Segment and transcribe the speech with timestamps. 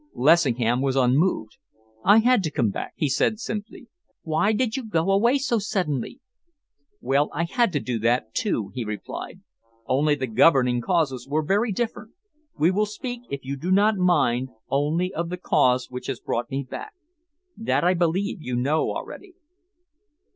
[0.15, 1.57] Lessingham was unmoved.
[2.03, 3.87] "I had to come back," he said simply.
[4.23, 6.19] "Why did you go away so suddenly?"
[7.01, 9.41] "Well, I had to do that, too," he replied,
[9.85, 12.13] "only the governing causes were very different.
[12.57, 16.49] We will speak, if you do not mind, only of the cause which has brought
[16.49, 16.93] me back.
[17.55, 19.35] That I believe you know already."